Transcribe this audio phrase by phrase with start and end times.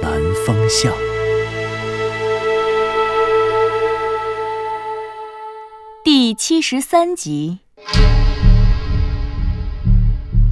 [0.00, 0.12] 南
[0.46, 0.92] 风向》
[6.04, 7.58] 第七十三集。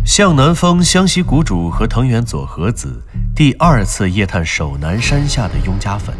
[0.05, 3.03] 向南风湘西谷主和藤原佐和子
[3.35, 6.15] 第二次夜探守南山下的雍家坟。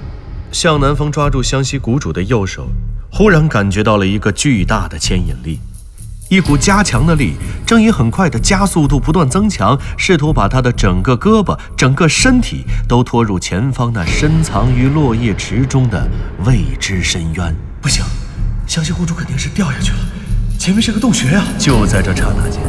[0.53, 2.69] 向南风抓住湘西谷主的右手，
[3.11, 5.59] 忽然感觉到了一个巨大的牵引力，
[6.29, 16.09] 一股加强的力正以很快的加速度不断增强，试图把他的整个胳膊、整个身体都拖入前方那深藏于落叶池中的
[16.45, 17.55] 未知深渊。
[17.81, 18.05] 不行，
[18.67, 19.99] 湘西公主肯定是掉下去了，
[20.59, 21.45] 前面是个洞穴呀！
[21.59, 22.61] 就在这刹那间，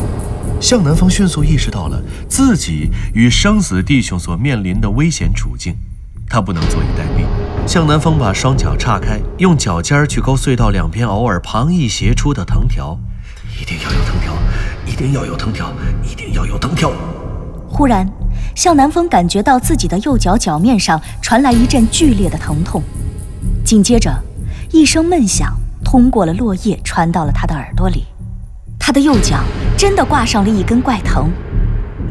[0.61, 1.99] 向南风迅速意识到了
[2.29, 5.75] 自己与生死弟兄所面临的危险处境，
[6.29, 7.25] 他不能坐以待毙。
[7.67, 12.99] 向南风把双脚岔开，用脚尖去勾隧道两边偶尔旁逸斜出的藤条。
[13.59, 14.33] 一定要有藤条，
[14.85, 16.91] 一定要有藤条，一定要有藤条。
[17.67, 18.07] 忽然，
[18.55, 22.83] 向南风感觉到自己的右脚脚面上传来一阵剧烈的疼痛，
[23.65, 24.13] 紧接着，
[24.71, 28.05] 一声闷响通过了落叶，传到了他的耳朵里。
[28.79, 29.39] 他的右脚
[29.75, 31.29] 真的挂上了一根怪藤，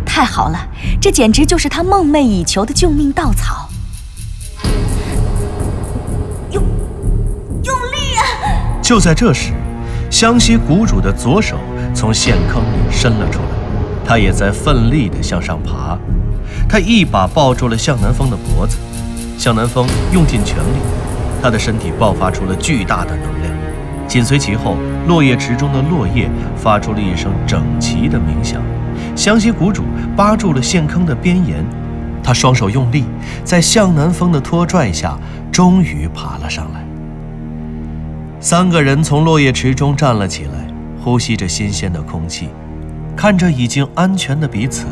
[0.05, 0.59] 太好了，
[1.01, 3.69] 这简直就是他梦寐以求的救命稻草。
[6.51, 6.63] 用
[7.63, 9.53] 用力啊就在这时，
[10.11, 11.57] 湘西谷主的左手
[11.95, 13.49] 从陷坑里伸了出来，
[14.05, 15.99] 他也在奋力地向上爬。
[16.69, 18.79] 他一把抱住了向南风的脖子，
[19.37, 20.79] 向南风用尽全力，
[21.43, 23.53] 他的身体爆发出了巨大的能量。
[24.09, 24.77] 紧随其后，
[25.09, 28.63] 落叶池中的落叶发出了一声整齐的鸣响。
[29.17, 29.83] 湘西谷主
[30.17, 31.65] 扒住了陷坑的边沿，
[32.23, 33.05] 他双手用力，
[33.45, 35.19] 在向南风的拖拽下，
[35.51, 36.86] 终于爬了上来。
[38.39, 40.69] 三个人从落叶池中站了起来，
[41.03, 42.49] 呼吸着新鲜的空气，
[43.17, 44.87] 看着已经安全的彼此，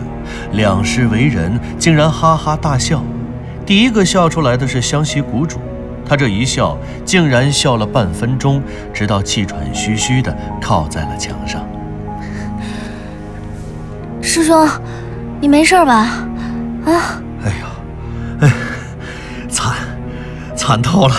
[0.52, 3.02] 两世为人竟然哈哈大笑。
[3.66, 5.58] 第一个笑出来的是湘西谷主，
[6.06, 8.62] 他这一笑竟然笑了半分钟，
[8.92, 11.64] 直到气喘吁吁地靠在了墙上。
[14.20, 14.68] 师兄，
[15.40, 15.94] 你没事吧？
[16.86, 17.22] 啊？
[17.44, 17.66] 哎呀，
[18.40, 18.52] 哎，
[19.48, 19.74] 惨，
[20.56, 21.14] 惨透了。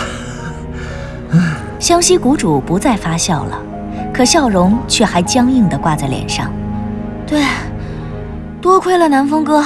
[1.86, 3.62] 湘西谷主不再发笑了，
[4.12, 6.52] 可笑容却还僵硬地挂在脸上。
[7.28, 7.44] 对，
[8.60, 9.64] 多亏了南风哥，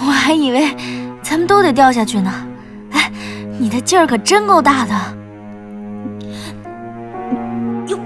[0.00, 0.76] 我还以为
[1.22, 2.32] 咱们都得掉下去呢。
[2.90, 3.12] 哎，
[3.60, 4.94] 你的劲儿可真够大的，
[7.86, 8.00] 用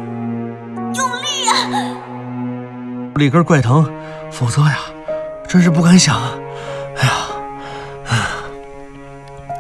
[0.94, 1.54] 用力呀！
[3.14, 3.90] 里根怪疼，
[4.30, 4.76] 否则呀，
[5.48, 6.32] 真是不敢想啊。
[6.98, 7.12] 哎呀，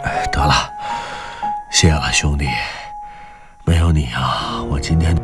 [0.04, 0.52] 哎，得了，
[1.70, 2.46] 谢了，兄弟。
[3.70, 5.16] 没有你啊，我今天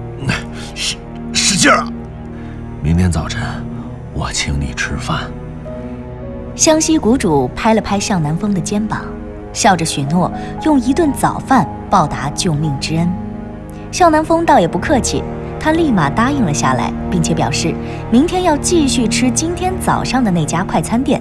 [0.72, 0.96] 使
[1.32, 1.84] 使劲儿！
[2.80, 3.42] 明天早晨
[4.14, 5.22] 我请你吃饭。
[6.54, 9.04] 湘西谷主拍了拍向南风的肩膀，
[9.52, 10.30] 笑着许诺
[10.62, 13.12] 用一顿早饭报答救命之恩。
[13.90, 15.24] 向南风倒也不客气，
[15.58, 17.74] 他立马答应了下来，并且表示
[18.12, 21.20] 明天要继续吃今天早上的那家快餐店，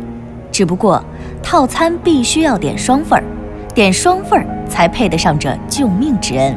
[0.52, 1.04] 只不过
[1.42, 3.24] 套餐必须要点双份儿，
[3.74, 6.56] 点双份儿才配得上这救命之恩。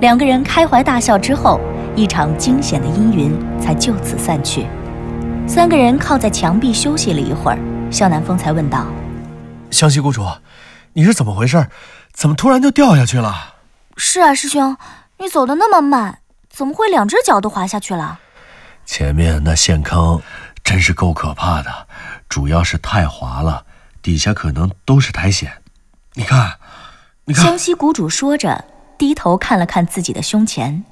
[0.00, 1.60] 两个人开怀大笑之后，
[1.96, 4.66] 一场惊险的阴云才就此散去。
[5.46, 7.58] 三个人靠在墙壁休息了一会儿，
[7.90, 8.86] 萧南风才问道
[9.72, 10.24] ：“湘西谷主，
[10.92, 11.66] 你是怎么回事？
[12.12, 13.54] 怎么突然就掉下去了
[13.96, 14.76] ？”“是啊，师兄，
[15.18, 18.20] 你走的那么慢，怎么会两只脚都滑下去了
[18.86, 20.22] ？”“前面那陷坑
[20.62, 21.88] 真是够可怕的，
[22.28, 23.64] 主要是太滑了，
[24.00, 25.50] 底下可能都是苔藓。
[26.14, 26.52] 你看，
[27.24, 28.64] 你看。”湘西谷主说着。
[28.98, 30.84] 低头看了看自己的胸前，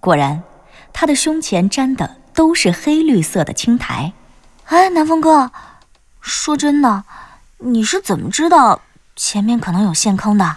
[0.00, 0.42] 果然，
[0.90, 4.14] 他的胸前粘的都是黑绿色的青苔。
[4.64, 5.52] 哎，南风哥，
[6.22, 7.04] 说真的，
[7.58, 8.80] 你是怎么知道
[9.14, 10.56] 前面可能有陷坑的？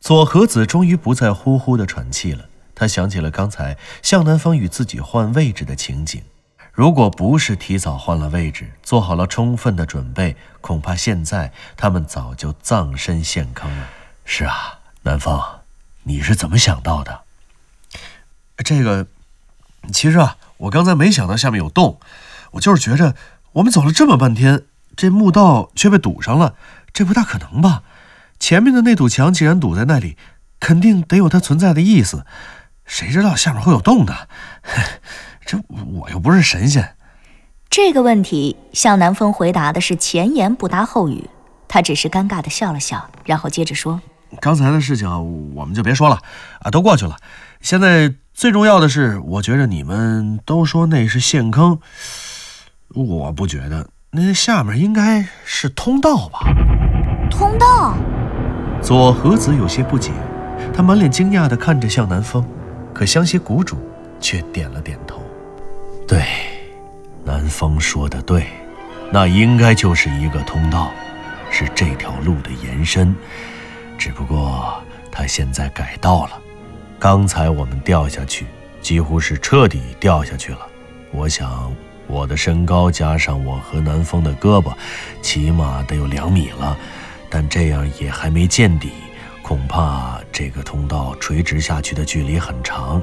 [0.00, 2.46] 左和子终于不再呼呼的喘气了。
[2.74, 6.22] 他想起了刚才向南风与自己换位置的情景，
[6.72, 13.88] 如果不是提早换了位置，做好了充分的准备，恐怕现在他们早就葬身陷坑了。
[14.24, 15.38] 是啊，南风。
[16.08, 17.22] 你是怎么想到的？
[18.64, 19.06] 这个，
[19.92, 21.98] 其实啊，我刚才没想到下面有洞，
[22.52, 23.16] 我就是觉着
[23.52, 24.62] 我们走了这么半天，
[24.96, 26.54] 这墓道却被堵上了，
[26.92, 27.82] 这不大可能吧？
[28.38, 30.16] 前面的那堵墙既然堵在那里，
[30.60, 32.24] 肯定得有它存在的意思。
[32.84, 34.14] 谁知道下面会有洞呢？
[35.44, 36.94] 这我又不是神仙。
[37.68, 41.28] 这个问题，向南风回答的是前言不搭后语。
[41.66, 44.00] 他只是尴尬的笑了笑，然后接着说
[44.40, 45.08] ：“刚才的事情
[45.54, 46.18] 我们就别说了
[46.60, 47.16] 啊，都过去了。
[47.60, 51.78] 现在最重要的是，我觉着你们都说那是陷坑，
[52.94, 56.40] 我不觉得，那下面应该是通道吧？
[57.30, 57.94] 通道？”
[58.82, 60.12] 左和子有些不解，
[60.74, 62.46] 他满脸惊讶地看着向南风，
[62.92, 63.76] 可湘西谷主
[64.20, 65.22] 却点了点头
[66.06, 66.24] ：“对，
[67.24, 68.46] 南风说的对，
[69.12, 70.90] 那应该就是一个通道。”
[71.48, 73.14] 是这条路的延伸，
[74.06, 74.80] 只不过
[75.10, 76.40] 他现在改道了。
[76.96, 78.46] 刚才我们掉下去，
[78.80, 80.60] 几乎是彻底掉下去了。
[81.10, 81.74] 我想，
[82.06, 84.72] 我的身高加上我和南风的胳膊，
[85.20, 86.76] 起码得有两米了。
[87.28, 88.92] 但这样也还没见底，
[89.42, 93.02] 恐怕这个通道垂直下去的距离很长。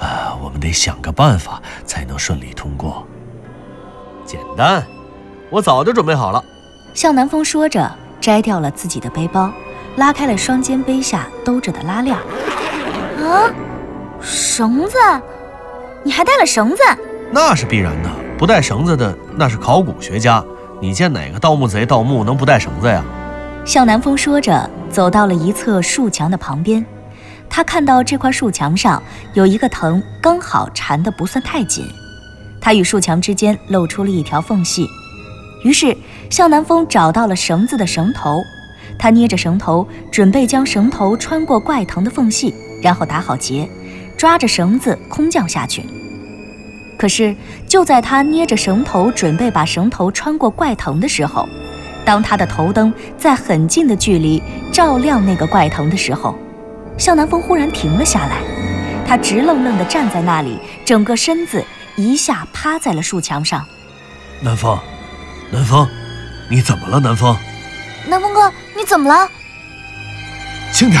[0.00, 3.06] 啊，我们得想个办法才能顺利通过。
[4.26, 4.84] 简单，
[5.48, 6.44] 我早就准备好了。
[6.92, 7.88] 向南风说着，
[8.20, 9.52] 摘掉了自己的背包，
[9.96, 12.16] 拉开了双肩背下兜着的拉链。
[12.16, 13.50] 啊，
[14.20, 14.96] 绳子？
[16.02, 16.82] 你还带了绳子？
[17.30, 20.44] 那是必然的，不带绳子的那是考古学家。
[20.80, 23.02] 你见哪个盗墓贼盗墓能不带绳子呀？
[23.64, 26.84] 向南风说着，走到了一侧树墙的旁边。
[27.48, 29.02] 他看到这块树墙上
[29.32, 31.86] 有一个藤，刚好缠得不算太紧。
[32.60, 34.86] 他与树墙之间露出了一条缝隙。
[35.62, 35.96] 于是，
[36.28, 38.42] 向南风找到了绳子的绳头，
[38.98, 43.68] 他捏着绳头，准备将绳头穿过怪藤的缝隙，然后打好结，
[44.16, 45.84] 抓着绳子空降下去。
[46.96, 47.34] 可是，
[47.66, 51.46] 就在他捏着绳头，准备把绳头穿过怪藤的时候，
[52.04, 54.42] 当他的头灯在很近的距离
[54.72, 56.34] 照亮那个怪藤的时候，
[56.96, 58.38] 向南风忽然停了下来，
[59.06, 61.62] 他直愣愣地站在那里，整个身子
[61.96, 63.64] 一下趴在了树墙上。
[64.40, 64.78] 南风。
[65.50, 65.86] 南风，
[66.48, 66.98] 你怎么了？
[66.98, 67.36] 南风，
[68.08, 69.30] 南风哥，你怎么了？
[70.72, 71.00] 轻点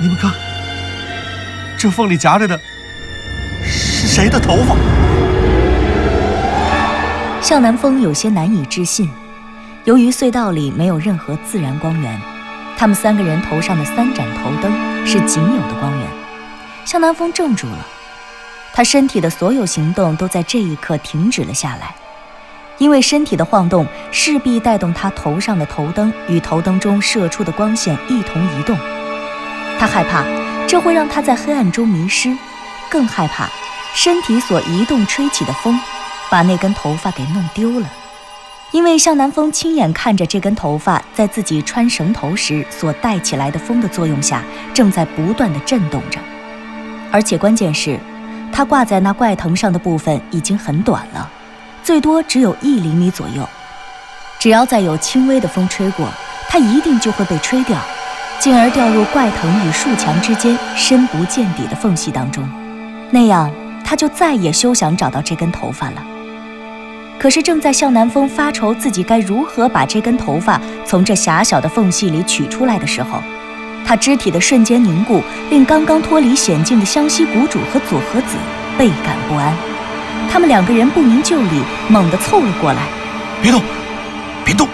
[0.00, 0.32] 你们看，
[1.78, 2.58] 这缝里夹着的
[3.64, 4.74] 是谁的头发？
[7.42, 9.10] 向南风有些难以置信。
[9.84, 12.20] 由于隧道里没有任何自然光源，
[12.76, 14.72] 他们三个人头上的三盏头灯
[15.06, 16.06] 是仅有的光源。
[16.84, 17.86] 向南风怔住了，
[18.72, 21.94] 他身体的所有行动都在这一刻停止了下来。
[22.78, 28.78] 因为身体的晃动势必带动他头上的头灯与头灯中射出的光线一同移动，
[29.78, 30.24] 他害怕
[30.66, 32.36] 这会让他在黑暗中迷失，
[32.88, 33.48] 更害怕
[33.94, 35.78] 身体所移动吹起的风
[36.30, 37.88] 把那根头发给弄丢了。
[38.70, 44.42] 因为向南风亲眼看着这根头发在自己穿绳头时所带起来的风的作用下，
[44.74, 46.20] 正在不断的震动着，
[47.10, 47.98] 而且关键是，
[48.52, 51.30] 它挂在那怪藤上的部分已经很短了。
[51.88, 53.48] 最多只有一厘米左右，
[54.38, 56.06] 只要再有轻微的风吹过，
[56.46, 57.78] 它一定就会被吹掉，
[58.38, 62.46] 进而掉入怪藤与树墙之间深不见底的缝隙当中。
[63.10, 63.50] 那样，
[63.82, 66.04] 他就再也休想找到这根头发了。
[67.18, 73.22] 可是，正在向南风发愁自己该如何把这根头发从这狭小的缝隙里取出来的时候，
[73.86, 78.36] 他肢体的瞬间凝固，令刚刚脱离险境的湘西谷主和佐和子
[78.76, 79.54] 倍感不安。
[80.30, 82.82] 他们两个人不明就里，猛地凑了过来。
[83.42, 83.62] 别动，
[84.44, 84.68] 别动！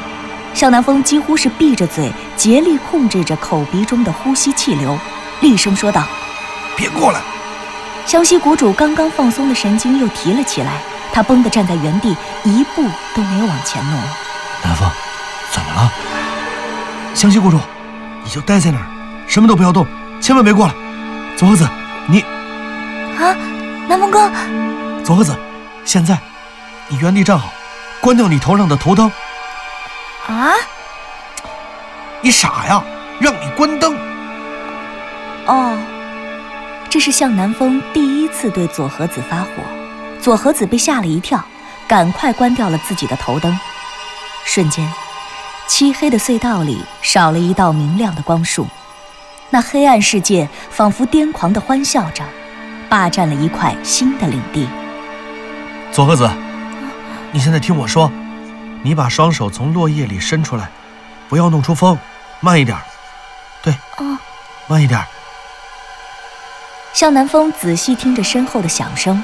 [0.55, 4.97] 向南风几乎是闭着嘴，竭力控制着口鼻中的呼吸气流，
[5.41, 6.05] 厉声说道
[6.77, 7.21] ：“别过来！”
[8.07, 10.81] 湘西谷主刚刚放松的神经又提了起来，
[11.13, 13.99] 他绷得站在原地，一步都没有往前挪。
[14.63, 14.89] 南风，
[15.51, 15.93] 怎么了？
[17.15, 17.59] 湘西谷主，
[18.23, 18.87] 你就待在那儿，
[19.27, 19.87] 什么都不要动，
[20.21, 20.75] 千万别过来。
[21.37, 21.69] 左和子，
[22.07, 22.21] 你……
[23.19, 23.35] 啊，
[23.89, 24.31] 南风哥。
[25.05, 25.37] 左和子，
[25.85, 26.19] 现在
[26.89, 27.53] 你原地站好，
[28.01, 29.13] 关掉你头上的头灯。
[30.27, 30.55] 啊！
[32.23, 32.83] 你傻呀？
[33.21, 33.95] 让你关灯。
[35.47, 35.79] 哦，
[36.89, 39.49] 这是向南风第一次对左和子发火，
[40.23, 41.45] 左和子被吓了一跳，
[41.87, 43.55] 赶快关掉了自己的头灯。
[44.47, 44.91] 瞬间，
[45.67, 48.67] 漆黑的隧道里少了一道明亮的光束，
[49.51, 52.25] 那黑暗世界仿佛癫狂地欢笑着，
[52.89, 54.67] 霸占了一块新的领地。
[55.95, 56.29] 左和子，
[57.31, 58.11] 你现在听我说，
[58.83, 60.69] 你把双手从落叶里伸出来，
[61.29, 61.97] 不要弄出风，
[62.41, 62.77] 慢一点。
[63.63, 64.19] 对，哦，
[64.67, 65.01] 慢一点。
[66.93, 69.23] 向南风仔细听着身后的响声，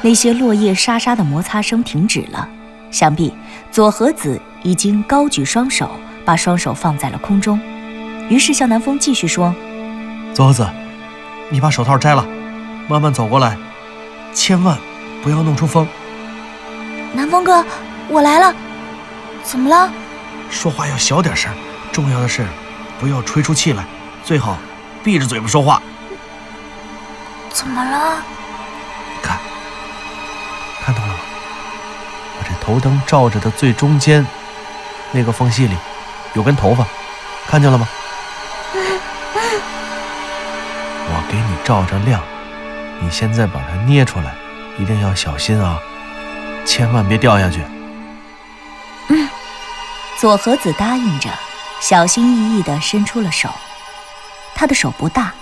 [0.00, 2.48] 那些落叶沙沙的摩擦声停止了，
[2.90, 3.30] 想必
[3.70, 5.90] 左和子已经高举双手，
[6.24, 7.60] 把双手放在了空中。
[8.30, 9.54] 于是向南风继续说
[10.32, 10.66] ：“左和子，
[11.50, 12.26] 你把手套摘了，
[12.88, 13.54] 慢慢走过来，
[14.32, 14.78] 千万
[15.22, 15.86] 不要弄出风。”
[17.16, 17.64] 南风哥，
[18.08, 18.54] 我来了，
[19.42, 19.90] 怎么了？
[20.50, 21.50] 说话要小点声，
[21.90, 22.46] 重要的是
[23.00, 23.86] 不要吹出气来，
[24.22, 24.58] 最好
[25.02, 25.80] 闭着嘴巴说话。
[27.48, 28.22] 怎么了？
[29.22, 29.38] 看，
[30.84, 31.14] 看到了吗？
[32.38, 34.24] 我这头灯照着的最中间
[35.10, 35.74] 那个缝隙里
[36.34, 36.86] 有根头发，
[37.48, 37.88] 看见了吗？
[41.08, 42.20] 我给你照着亮，
[43.00, 44.34] 你现在把它捏出来，
[44.78, 45.80] 一定要小心啊，
[46.66, 47.62] 千万别掉下去。
[49.08, 49.28] 嗯，
[50.18, 51.30] 左和子答应着，
[51.80, 53.48] 小心翼翼地伸出了手。
[54.54, 55.32] 他的手不大，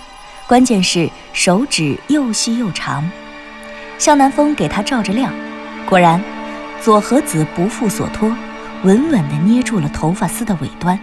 [0.45, 3.09] 关键是手指又细又长。
[3.97, 5.33] 向南风给他照着亮，
[5.85, 6.21] 果然，
[6.81, 8.29] 左和子不负所托，
[8.83, 10.99] 稳稳地捏住了头发丝的尾端，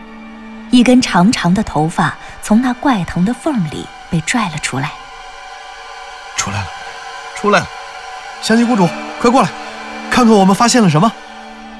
[0.71, 4.93] 一根长长的头发从那怪疼的缝里被拽了出来。
[6.37, 6.67] 出来了，
[7.35, 7.67] 出来了！
[8.43, 8.87] 香溪公主，
[9.21, 9.49] 快过来，
[10.23, 11.13] 看看我们发现了什么。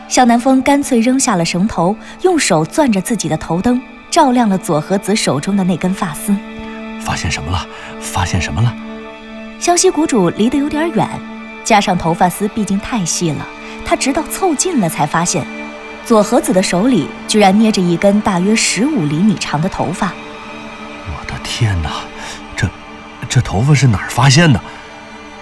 [0.09, 3.81] 向南风干脆扔下了绳头，用手攥着自己的头灯，
[4.11, 6.35] 照亮了左和子手中的那根发丝。
[7.01, 7.65] 发现什么了？
[8.01, 8.75] 发现什么了？
[9.61, 11.09] 湘西谷主离得有点远，
[11.63, 13.47] 加上头发丝毕竟太细了，
[13.85, 15.47] 他直到凑近了才发现，
[16.05, 20.13] 左和子的手里居然捏着一根大约十五厘米长的头发。
[21.07, 21.91] 我的天哪，
[22.57, 22.69] 这
[23.29, 24.61] 这头发是哪儿发现的？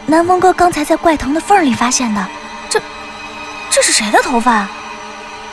[0.04, 2.26] 南风哥刚才在怪藤的缝里发现的。
[3.80, 4.68] 这是谁的头发？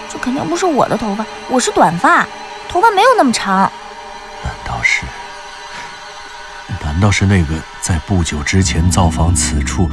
[0.09, 2.27] 这肯定不是我的头发，我是短发，
[2.67, 3.71] 头发没有那么长。
[4.43, 5.05] 难道是？
[6.83, 9.89] 难道是那个在不久之前造访此处，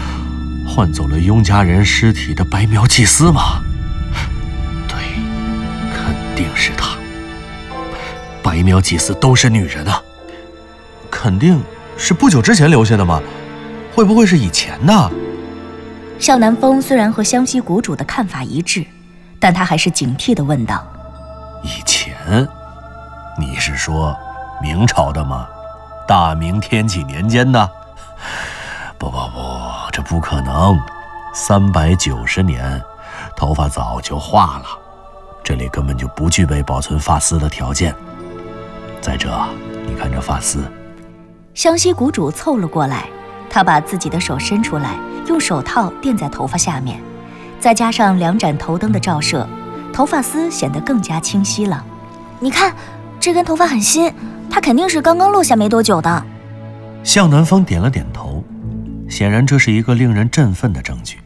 [0.66, 3.62] 换走了雍家人尸体的白苗祭司吗？
[4.88, 4.96] 对，
[5.94, 6.96] 肯定是他。
[8.42, 10.02] 白苗祭司都是女人啊，
[11.08, 11.62] 肯定
[11.96, 13.22] 是不久之前留下的吗？
[13.94, 15.12] 会不会是以前的？
[16.24, 18.82] 向南风虽然和湘西谷主的看法一致，
[19.38, 20.82] 但他还是警惕地问道
[21.62, 22.14] ：“以前？
[23.38, 24.16] 你是说
[24.62, 25.46] 明朝的吗？”
[26.08, 27.70] 大明天启年间的？
[28.96, 29.38] 不不不，
[29.92, 30.80] 这不可能。
[31.34, 32.82] 三百九十年，
[33.36, 34.64] 头发早就化了，
[35.42, 37.94] 这里根本就不具备保存发丝的条件。
[39.02, 39.46] 再者，
[39.86, 40.64] 你看这发丝。
[41.52, 43.10] 湘西谷主凑了过来，
[43.48, 44.96] 他把自己的手伸出来，
[45.28, 47.00] 用手套垫在头发下面，
[47.60, 49.48] 再加上两盏头灯的照射，
[49.92, 51.84] 头发丝显得更加清晰了。
[52.40, 52.74] 你看，
[53.20, 54.12] 这根头发很新。
[54.50, 56.24] 他肯定是刚刚落下没多久的。
[57.02, 58.44] 向南风点了点头，
[59.08, 61.18] 显然这是一个令人振奋的证据。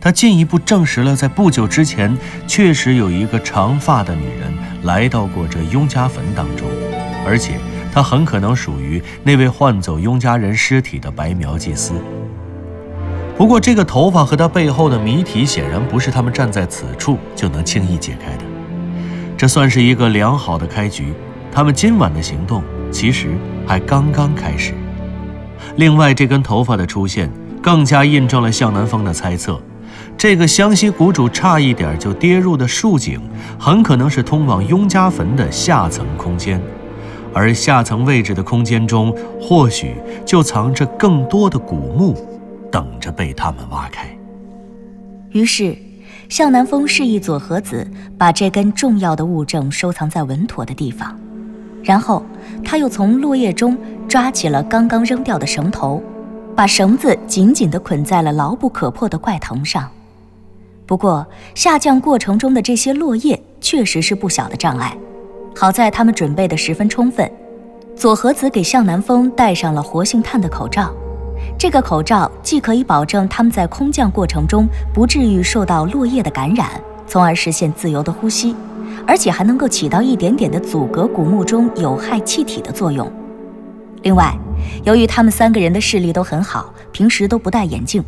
[0.00, 6.66] 他进一步证实了，在不久之前，确实有一个长发的女人来到过这雍家坟当中，
[7.24, 7.60] 而且
[7.96, 11.94] 他很可能属于那位换走雍家人尸体的白苗祭司。
[13.38, 18.44] 不过，这个头发和他背后的谜题，显然不是他们站在此处就能轻易解开的。
[19.34, 21.14] 这算是一个良好的开局。
[21.50, 22.62] 他们今晚的行动
[22.92, 23.28] 其实
[23.66, 24.74] 还刚刚开始。
[25.76, 29.58] 另外，这根头发的出现更加印证了向南风的猜测：
[30.18, 33.18] 这个湘西谷主差一点就跌入的竖井，
[33.58, 36.60] 很可能是通往雍家坟的下层空间，
[37.36, 42.16] 而下层位置的空间中，或许就藏着更多的古墓，
[42.72, 44.08] 等着被他们挖开。
[45.32, 45.76] 于是，
[46.30, 51.14] 向南风示意左和子把这根重要的物证收藏在稳妥的地方。
[51.82, 52.24] 然后，
[52.64, 53.76] 他又从落叶中
[54.08, 56.02] 抓起了刚刚扔掉的绳头，
[56.56, 59.86] 把绳子紧紧地捆在了牢不可破的怪藤上。
[60.86, 64.96] 不过，下降过程中的这些落叶确实是不小的障碍。
[65.58, 67.28] 好在他们准备得十分充分。
[67.96, 70.94] 左和子给向南风戴上了活性炭的口罩，
[71.58, 76.68] 这个口罩既可以保证他们在空降过程中不至于受到落叶的感染，
[77.06, 78.54] 从而实现自由的呼吸。
[79.06, 83.10] 而且还能够起到一点点的阻隔古墓中有害气体的作用。
[84.02, 84.36] 另外，
[84.84, 88.02] 由于他们三个人的视力都很好，平时都不戴眼镜，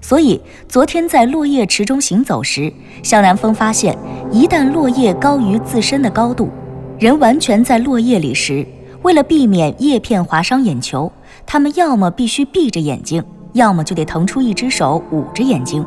[0.00, 3.98] 所以昨天在落叶池中行走时，向南风发现，
[4.30, 6.50] 一旦落叶高于自身的高度，
[6.98, 8.64] 人完全在落叶里时，
[9.02, 11.10] 为了避免叶片划伤眼球，
[11.44, 13.22] 他们要么必须闭着眼睛，
[13.52, 15.84] 要么就得腾出一只手捂着眼睛，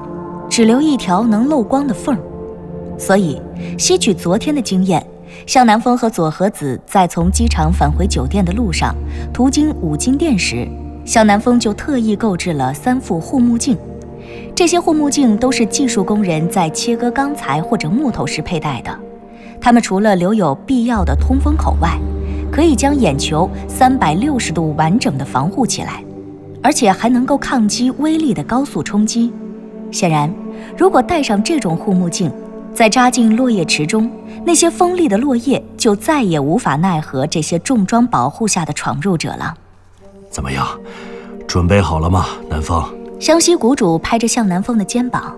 [0.49, 2.17] 只留一条能漏光的缝。
[2.97, 3.41] 所以，
[3.77, 5.03] 吸取昨天的经验，
[5.45, 8.93] 向南风和左和子在从机场返回酒店的路上，
[9.33, 10.67] 途经五金店时，
[11.05, 13.77] 向南风就特意购置了三副护目镜，
[14.53, 19.06] 这些护目镜都是技术工人在切割钢材或者木头时佩戴的。
[19.61, 21.99] 它们除了留有必要的通风口外，
[22.51, 26.03] 可以将眼球三百六十度完整的防护起来，
[26.63, 29.31] 而且还能够抗击微粒的高速冲击。
[29.91, 30.33] 显然，
[30.77, 32.31] 如果戴上这种护目镜，
[32.73, 34.09] 再扎进落叶池中，
[34.45, 39.53] 那些锋利的落叶就再也无法奈何这些重装保护下的闯入者了。
[40.29, 40.67] 怎么样，
[41.47, 42.83] 准备好了吗，南风？
[43.19, 45.35] 湘西谷主拍着向南风的肩膀。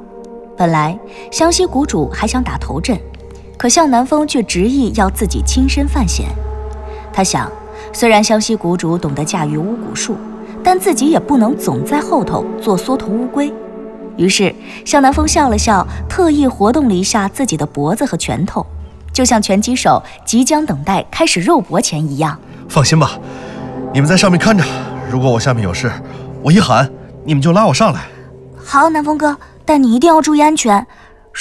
[0.57, 0.99] 本来
[1.31, 2.99] 湘西谷主还想打头阵，
[3.59, 6.27] 可向南风却执意要自己亲身犯险。
[7.11, 7.51] 他想，
[7.91, 10.15] 虽然湘西谷主懂得驾驭巫蛊术，
[10.63, 13.53] 但自己也不能总在后头做缩头乌龟。
[14.15, 18.65] 于是向南风笑了笑，特意活动了一下自己的脖子和拳头，
[19.11, 22.39] 就像拳击手即将等待开始肉搏前一样。
[22.69, 23.19] 放心吧，
[23.93, 24.63] 你们在上面看着，
[25.11, 25.91] 如果我下面有事，
[26.41, 26.89] 我一喊。
[27.25, 28.07] 你们就拉我上来，
[28.63, 30.87] 好，南风哥，但你一定要注意安全。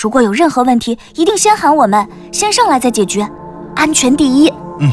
[0.00, 3.28] 如果有任何问题，一定先喊我们，先上来再解决，
[3.74, 4.48] 安全第一。
[4.78, 4.88] 嗯，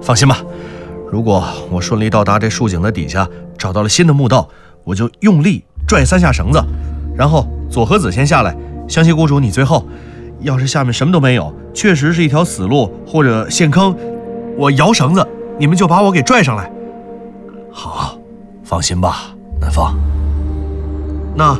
[0.00, 0.38] 放心吧。
[1.12, 4.48] 如果我顺利到达这竖井的底下，找到了新的墓道，
[4.82, 6.58] 我就用力拽三下绳子，
[7.14, 8.56] 然后左和子先下来，
[8.88, 9.84] 湘西谷主你最后。
[10.40, 13.94] 要是下面什么都没有，确实是一条死路或者陷坑，
[14.56, 15.26] 我摇绳子，
[15.58, 16.70] 你们就把我给拽上来。
[17.70, 18.16] 好，
[18.64, 19.94] 放心吧，南风。
[21.34, 21.58] 那，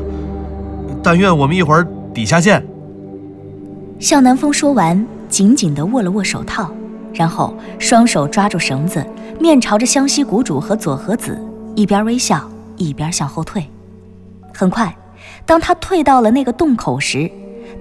[1.02, 2.66] 但愿我们一会儿底下见。
[3.98, 6.70] 向南风说完，紧紧地握了握手套，
[7.12, 9.04] 然后双手抓住绳子，
[9.40, 11.40] 面朝着湘西谷主和佐和子，
[11.74, 13.66] 一边微笑一边向后退。
[14.52, 14.94] 很快，
[15.46, 17.30] 当他退到了那个洞口时，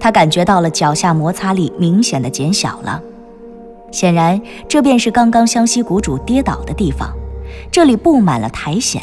[0.00, 3.00] 他感觉到了脚下摩擦力明显的减小了。
[3.92, 7.10] 显然，这便是刚刚湘西谷主跌倒的地方，
[7.70, 9.02] 这里布满了苔藓。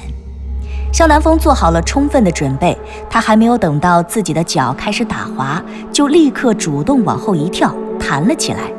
[0.93, 2.77] 向南风做好了充分的准备，
[3.09, 8.71] 他还没有等到自己的脚开始打滑，就立刻主动往后一跳，弹了起来。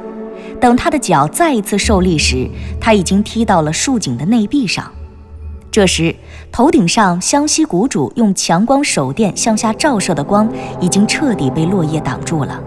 [0.61, 2.49] 等他的脚再一次受力时，
[2.81, 4.89] 他已经踢到了竖井的内壁上。
[5.73, 6.15] 这时，
[6.53, 10.49] 头顶上湘西谷主用强光手电向下照射的光，
[10.81, 12.63] 已经彻底被落叶挡住了。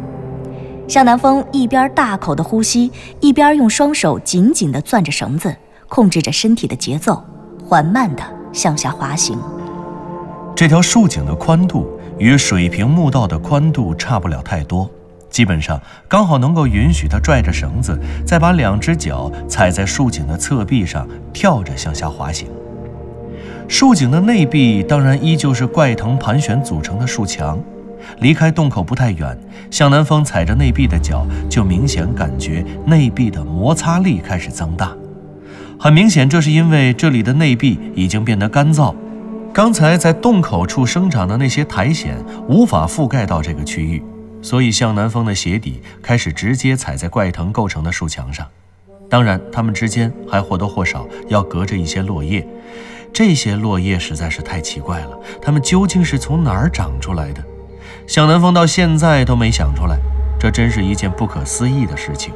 [0.89, 5.55] 向南风一边大口的呼吸，一边用双手紧紧地攥着绳子，
[5.87, 7.23] 控制着身体的节奏，
[7.65, 8.36] 缓慢的。
[8.51, 9.37] 向下滑行，
[10.55, 14.89] 这条竖井的宽度与水平墓道的宽度差不了太多，
[15.29, 22.47] 基本上刚好能够允许他拽着绳子，再把两只脚踩在竖井的侧壁上，跳着向下滑行。
[23.67, 27.59] 竖井的内壁当然依旧是怪藤盘旋组成的竖墙，
[28.19, 29.37] 离开洞口不太远，
[29.69, 34.95] 向南风踩着内壁的脚，就明显感觉内壁的摩擦力开始增大。
[35.79, 38.95] 很明显，这是因为这里的内壁已经变得干燥，
[39.53, 44.01] 刚才在洞口处生长的那些苔藓无法覆盖到这个区域，
[44.41, 48.47] 所以向南风的鞋底开始直接踩在怪藤构成的树墙上。
[49.07, 52.45] 当然，它们之间还或多或少要隔着一些落叶，
[53.13, 57.43] 这些落叶实在是太奇怪了，它们究竟是从哪儿长出来的？
[58.07, 59.97] 向南风到现在都没想出来，
[60.39, 62.33] 这真是一件不可思议的事情。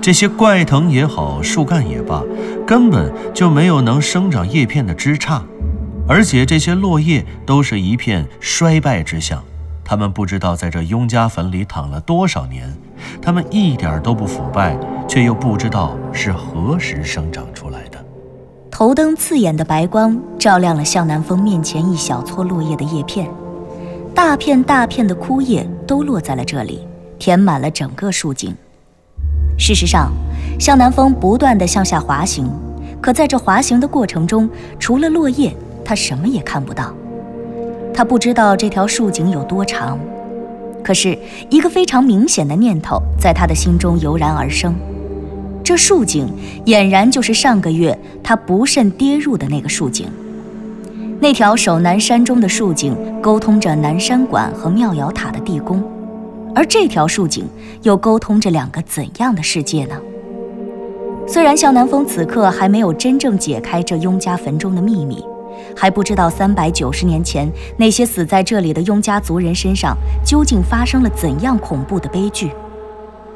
[0.00, 2.22] 这些怪藤也好，树干也罢，
[2.66, 5.42] 根本就没有能生长叶片的枝杈，
[6.08, 9.42] 而且这些落叶都是一片衰败之象。
[9.84, 12.72] 他们不知道在这雍家坟里躺了多少年，
[13.20, 14.74] 他们一点都不腐败，
[15.06, 18.02] 却又不知道是何时生长出来的。
[18.70, 23.28] 头灯刺眼的白光照亮了向南风面前一小撮落叶的叶片，
[24.14, 26.86] 大片大片的枯叶都落在了这里，
[27.18, 28.56] 填满了整个树井。
[29.60, 30.10] 事实上，
[30.58, 32.50] 向南风不断地向下滑行，
[32.98, 36.94] 可在这滑行的过程中，除了落叶，他什么也看不到。
[37.92, 39.98] 他不知道这条竖井有多长，
[40.82, 41.16] 可是
[41.50, 44.74] 一个非常明显的念头在他的心中油然而生：
[45.62, 46.26] 这竖井
[46.64, 50.06] 俨然就是上个月他不慎跌入的那个竖井。
[51.20, 55.84] 那条守南山中的竖井，沟通着南山馆和妙瑶塔的地宫。
[56.54, 57.44] 而这条竖井
[57.82, 59.96] 又沟通着两个怎样的世界呢？
[61.26, 65.24] 虽然向南风此刻还没有真正解开这雍家坟中的秘密，
[65.76, 72.50] 还不知道三百九十年前那些死在这里的雍家族人身上究竟发生了怎样恐怖的悲剧，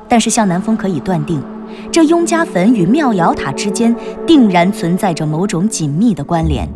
[0.09, 1.41] 但是向南风可以断定，
[1.93, 3.95] 这雍家坟与妙瑶塔之间
[4.27, 6.69] 定然存在着某种紧密的关联。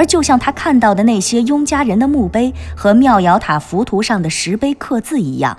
[0.00, 5.54] 而就像他看到的那些雍家人的墓碑和妙瑶塔浮图上的石碑刻字一样，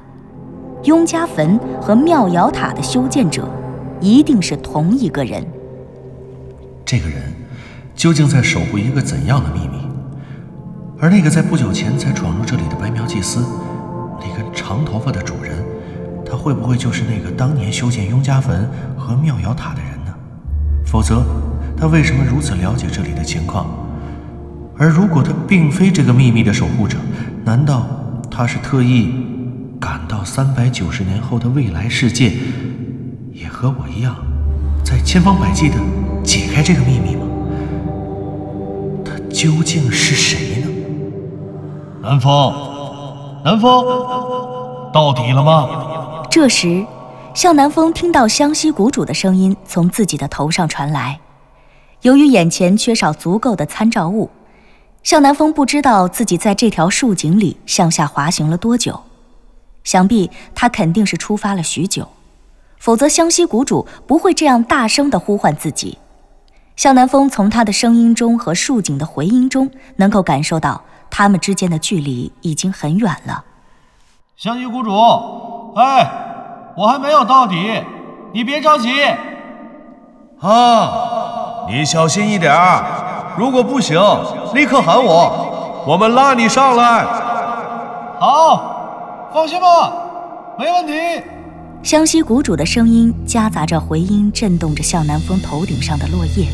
[0.86, 3.48] 雍家坟和妙瑶塔的修建者
[4.00, 5.46] 一定是同一个人。
[6.84, 7.22] 这个人
[7.96, 9.88] 究竟在守护一个怎样的秘密？
[11.00, 13.46] 而那个在不久前才闯入这里的白苗祭司，
[14.20, 15.54] 那个长头发的主人，
[16.26, 20.12] 他会不会就是那个当年修建雍家坟和妙瑶塔的人呢？
[20.84, 21.24] 否则，
[21.78, 23.68] 他为什么如此了解这里的情况？
[24.82, 26.98] 而如果他并非这个秘密的守护者，
[27.46, 27.86] 难道
[28.32, 29.14] 他是特意
[29.80, 32.34] 赶到三百九十年后的未来世界，
[33.32, 34.16] 也和我一样，
[34.84, 35.76] 在千方百计的
[36.24, 37.28] 解开这个秘密吗？
[39.06, 40.68] 他究竟是谁呢？
[42.02, 42.52] 南风，
[43.46, 43.86] 南风，
[44.92, 46.24] 到底了吗？
[46.28, 46.84] 这时，
[47.36, 51.20] 向南风听到湘西谷主的声音从自己的头上传来。
[52.02, 54.28] 由于眼前缺少足够的参照物。
[55.04, 59.02] 向南风不知道自己在这条树井里向下滑行了多久，
[59.84, 62.08] 想必他肯定是出发了许久，
[62.78, 65.98] 否则湘西谷主不会这样大声地呼唤自己。
[66.76, 73.44] 向南风从他的声音中和树井的回音中，能够感受到他们之间的距离已经很远了。
[74.38, 74.92] 湘西谷主，
[75.76, 77.84] 哎，我还没有到底，
[78.34, 78.90] 你别着急。
[80.40, 83.01] 啊，你小心一点儿。
[83.38, 84.00] 如果不行，
[84.54, 87.06] 立刻喊我，我们拉你上来。
[88.20, 89.94] 好，放心吧，
[90.60, 90.94] 没问题。
[91.82, 96.46] 湘西谷主的声音夹杂着回音，震动着向南风头顶上的落叶，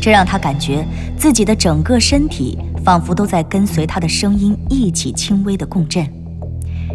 [0.00, 0.86] 这让他感觉
[1.18, 6.08] 自己的整个身体仿佛都在跟随他的声音一起轻微的共振，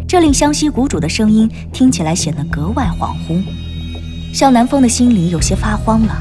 [0.08, 3.40] 这令湘西谷主的声音听起来显得格外恍惚。
[4.34, 6.16] 向南风的心里有些发慌了。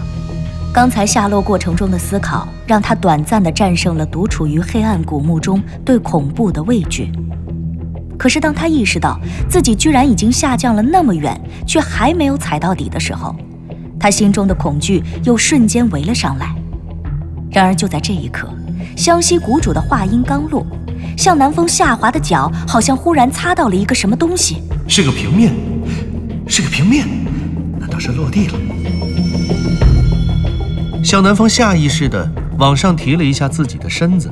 [0.74, 7.12] 刚才下落过程中的思考，让他短暂地战胜了独处于黑暗古墓中对恐怖的畏惧。
[8.18, 13.36] 可是当他意识到自己居然已经下降了那么远，却还没有踩到底的时候，
[14.00, 16.56] 他心中的恐惧又瞬间围了上来。
[17.52, 18.48] 然而就在这一刻，
[18.96, 20.66] 湘西谷主的话音刚落，
[21.18, 25.54] 向南风下滑的脚好像忽然擦到了一个什么东西，是个平面，
[26.48, 27.06] 是个平面，
[27.78, 28.54] 难道是落地了？
[31.04, 34.32] 向南风下意识地往上提了一下自己的身子，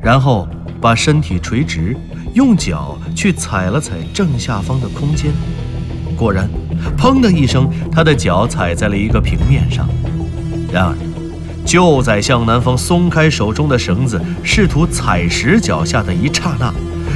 [0.00, 0.46] 然后
[0.80, 1.96] 把身体垂直，
[2.34, 5.32] 用脚去踩了踩正下方的空间。
[6.14, 6.48] 果然，
[6.98, 9.88] 砰的一声，他的脚踩在了一个平面上。
[10.70, 10.94] 然而，
[11.64, 16.72] 就在向南风松开手中的绳子，试图踩实脚下的一刹那，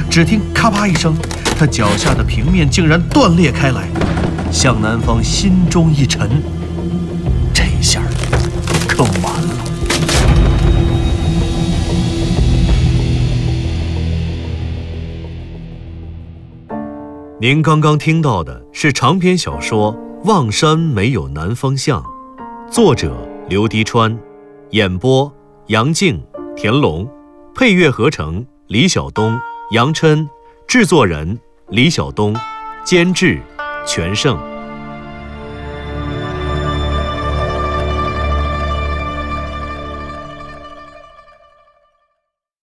[0.09, 1.15] 只听咔吧一声，
[1.57, 3.87] 他脚下的平面竟然断裂开来。
[4.51, 6.41] 向南风心中一沉，
[17.39, 22.01] 您刚刚听到的是长篇小说《望山没有南方向》，
[22.71, 23.15] 作者
[23.47, 24.17] 刘迪川，
[24.71, 25.31] 演播
[25.67, 26.19] 杨静、
[26.55, 27.07] 田龙，
[27.53, 30.27] 配乐合成李晓东、杨琛，
[30.67, 32.35] 制作人李晓东，
[32.83, 33.39] 监制
[33.85, 34.56] 全胜。